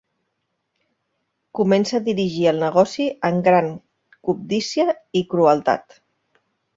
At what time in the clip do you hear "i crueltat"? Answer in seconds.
5.23-6.01